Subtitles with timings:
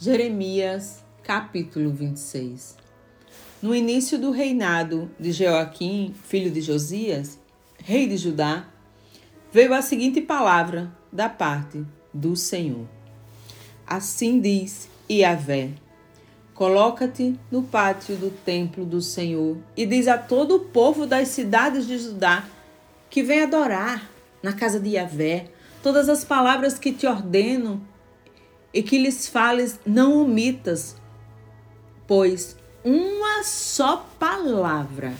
[0.00, 2.76] Jeremias, capítulo 26.
[3.60, 7.36] No início do reinado de Joaquim, filho de Josias,
[7.82, 8.68] rei de Judá,
[9.52, 11.84] veio a seguinte palavra da parte
[12.14, 12.86] do Senhor.
[13.84, 15.72] Assim diz Iavé:
[16.54, 21.88] Coloca-te no pátio do templo do Senhor e diz a todo o povo das cidades
[21.88, 22.46] de Judá
[23.10, 24.08] que vem adorar
[24.40, 25.50] na casa de Iavé
[25.82, 27.84] todas as palavras que te ordeno
[28.72, 30.96] e que lhes fales não omitas,
[32.06, 35.14] pois uma só palavra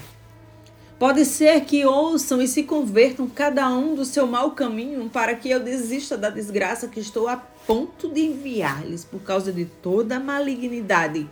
[0.98, 5.48] pode ser que ouçam e se convertam cada um do seu mau caminho para que
[5.48, 10.20] eu desista da desgraça que estou a ponto de enviar-lhes por causa de toda a
[10.20, 11.28] malignidade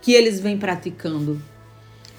[0.00, 1.42] que eles vêm praticando.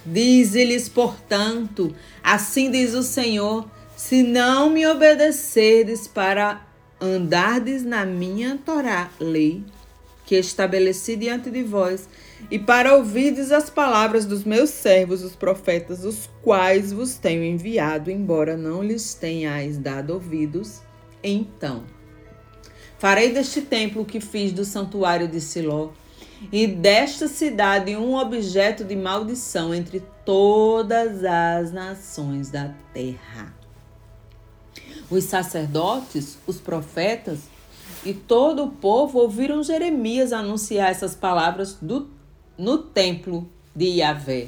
[0.05, 6.65] Dize-lhes, portanto, assim diz o Senhor: se não me obedecerdes para
[7.01, 9.63] andardes na minha Torá, lei,
[10.25, 12.07] que estabeleci diante de vós,
[12.49, 18.11] e para ouvirdes as palavras dos meus servos, os profetas, os quais vos tenho enviado,
[18.11, 20.81] embora não lhes tenhais dado ouvidos,
[21.23, 21.83] então
[22.97, 25.89] farei deste templo que fiz do santuário de Siló,
[26.51, 33.60] e desta cidade um objeto de maldição entre todas as nações da terra.
[35.11, 37.39] Os sacerdotes, os profetas
[38.05, 42.09] e todo o povo ouviram Jeremias anunciar essas palavras do,
[42.57, 43.45] no templo
[43.75, 44.47] de Yahvé.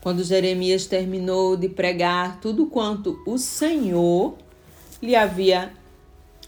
[0.00, 4.36] Quando Jeremias terminou de pregar tudo quanto o Senhor
[5.00, 5.72] lhe havia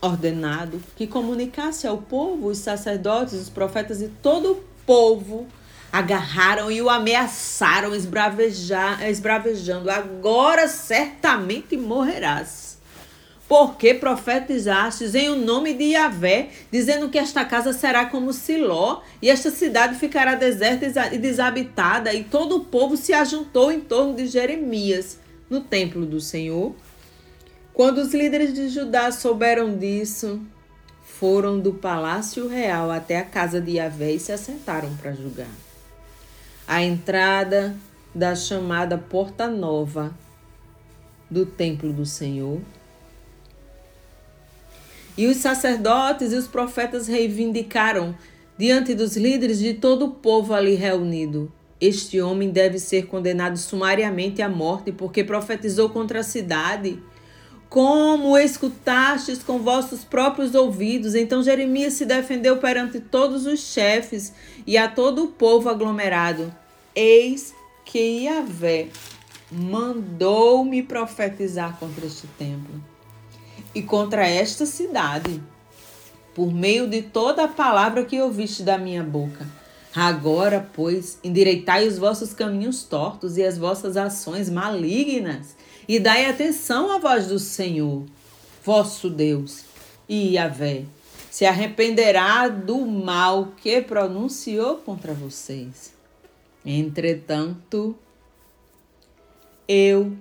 [0.02, 5.46] ordenado que comunicasse ao povo, os sacerdotes, os profetas e todo o povo
[5.92, 12.79] agarraram e o ameaçaram, esbravejando: Agora certamente morrerás
[13.50, 19.28] porque profetizastes em o nome de Yahvé, dizendo que esta casa será como Siló, e
[19.28, 24.28] esta cidade ficará deserta e desabitada, e todo o povo se ajuntou em torno de
[24.28, 25.18] Jeremias
[25.50, 26.76] no templo do Senhor.
[27.74, 30.40] Quando os líderes de Judá souberam disso,
[31.02, 35.50] foram do palácio real até a casa de Yahvé e se assentaram para julgar.
[36.68, 37.74] A entrada
[38.14, 40.14] da chamada Porta Nova
[41.28, 42.60] do templo do Senhor
[45.16, 48.14] e os sacerdotes e os profetas reivindicaram
[48.56, 51.50] diante dos líderes de todo o povo ali reunido.
[51.80, 57.02] Este homem deve ser condenado sumariamente à morte, porque profetizou contra a cidade.
[57.70, 61.14] Como escutastes com vossos próprios ouvidos.
[61.14, 64.32] Então Jeremias se defendeu perante todos os chefes
[64.66, 66.54] e a todo o povo aglomerado.
[66.94, 67.54] Eis
[67.84, 68.88] que Yahvé
[69.50, 72.89] mandou-me profetizar contra este templo
[73.74, 75.40] e contra esta cidade,
[76.34, 79.46] por meio de toda a palavra que ouviste da minha boca.
[79.94, 85.56] Agora, pois, endireitai os vossos caminhos tortos e as vossas ações malignas,
[85.88, 88.04] e dai atenção à voz do Senhor,
[88.64, 89.64] vosso Deus,
[90.08, 90.84] e Yahvé
[91.30, 95.92] se arrependerá do mal que pronunciou contra vocês.
[96.66, 97.96] Entretanto,
[99.66, 100.12] eu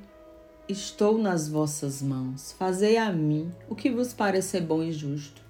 [0.69, 2.51] Estou nas vossas mãos.
[2.51, 5.41] Fazei a mim o que vos parecer bom e justo.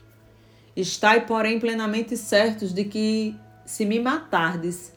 [0.73, 3.35] Estai, porém, plenamente certos de que,
[3.65, 4.93] se me matardes,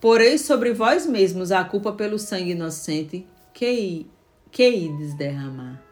[0.00, 4.06] porei sobre vós mesmos a culpa pelo sangue inocente que,
[4.52, 5.82] que ides derramar.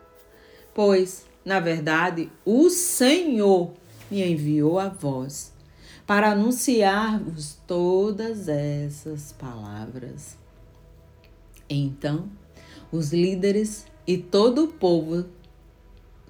[0.73, 3.73] Pois, na verdade, o Senhor
[4.09, 5.53] me enviou a vós
[6.07, 10.37] para anunciar-vos todas essas palavras.
[11.69, 12.29] Então,
[12.95, 15.27] os líderes e todo o povo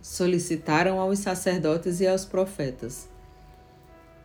[0.01, 3.07] solicitaram aos sacerdotes e aos profetas: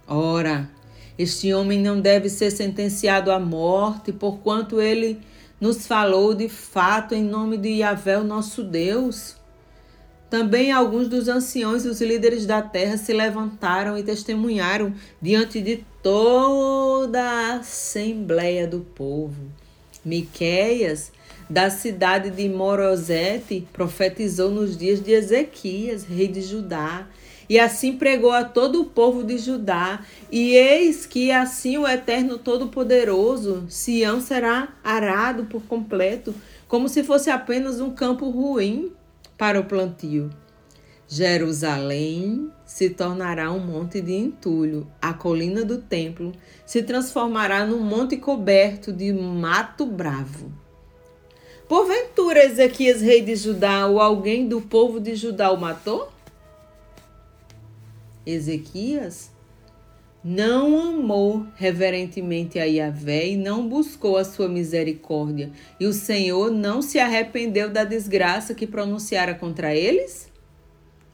[0.07, 0.69] Ora,
[1.17, 5.19] este homem não deve ser sentenciado à morte, porquanto ele
[5.59, 9.35] nos falou de fato em nome de Yahvé, o nosso Deus.
[10.29, 15.83] Também alguns dos anciões e os líderes da terra se levantaram e testemunharam diante de
[16.03, 19.41] toda a assembleia do povo.
[20.05, 21.11] Miqueias
[21.49, 27.07] da cidade de Morosete profetizou nos dias de Ezequias, rei de Judá,
[27.49, 30.05] e assim pregou a todo o povo de Judá.
[30.31, 36.35] E eis que assim o Eterno Todo-Poderoso, Sião será arado por completo,
[36.67, 38.91] como se fosse apenas um campo ruim
[39.35, 40.29] para o plantio.
[41.07, 46.31] Jerusalém se tornará um monte de entulho, a colina do templo
[46.67, 50.52] se transformará num monte coberto de mato bravo.
[51.69, 56.11] Porventura Ezequias, rei de Judá, ou alguém do povo de Judá o matou?
[58.25, 59.29] Ezequias
[60.23, 66.81] não amou reverentemente a Yahvé e não buscou a sua misericórdia, e o Senhor não
[66.81, 70.27] se arrependeu da desgraça que pronunciara contra eles?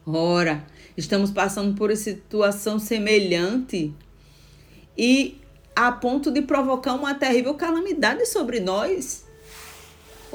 [0.05, 0.65] Ora,
[0.95, 3.93] estamos passando por uma situação semelhante
[4.97, 5.37] e
[5.75, 9.25] a ponto de provocar uma terrível calamidade sobre nós.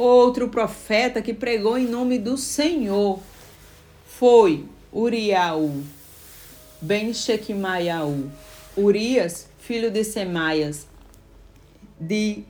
[0.02, 3.20] Outro profeta que pregou em nome do Senhor
[4.06, 5.82] foi Uriaú,
[6.81, 8.31] ben Shequimaiaú,
[8.75, 10.87] Urias, filho de Semaias,
[12.00, 12.44] de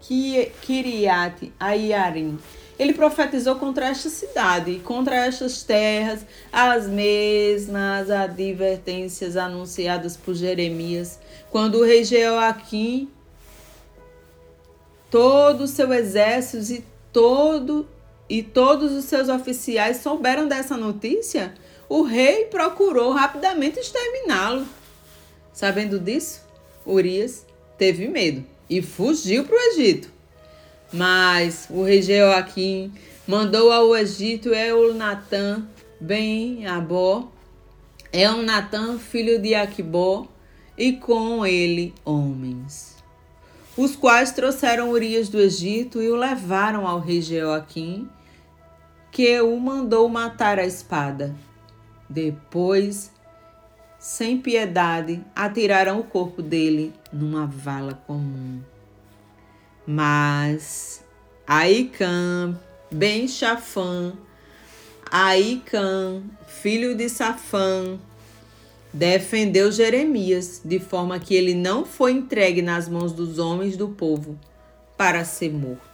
[0.00, 2.38] Kiriat Aiarim.
[2.78, 11.18] Ele profetizou contra esta cidade, contra estas terras, as mesmas advertências anunciadas por Jeremias,
[11.50, 13.10] quando o rei Jeoaquim,
[15.12, 17.86] todo o seu exército e todo
[18.30, 21.52] e todos os seus oficiais souberam dessa notícia,
[21.86, 24.66] o rei procurou rapidamente exterminá-lo.
[25.52, 26.40] Sabendo disso,
[26.86, 27.44] Urias
[27.76, 30.08] teve medo e fugiu para o Egito.
[30.90, 32.90] Mas o rei Joaquim
[33.26, 35.62] mandou ao Egito Eulnatã
[36.00, 37.30] ben Abó,
[38.10, 40.26] Elnatã, filho de Aquibó,
[40.76, 42.96] e com ele homens,
[43.76, 48.08] os quais trouxeram Urias do Egito e o levaram ao rei Joaquim,
[49.10, 51.34] que o mandou matar a espada.
[52.08, 53.10] Depois
[54.02, 58.60] sem piedade, atiraram o corpo dele numa vala comum.
[59.86, 61.04] Mas
[61.46, 62.58] Aicã,
[62.90, 64.12] ben Chafã,
[65.08, 67.96] Aicã, filho de Safã,
[68.92, 74.38] defendeu Jeremias, de forma que ele não foi entregue nas mãos dos homens do povo
[74.96, 75.91] para ser morto.